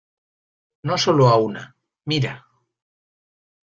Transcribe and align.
no 0.81 0.97
solo 0.97 1.27
a 1.27 1.35
una, 1.37 1.75
mira. 2.05 2.47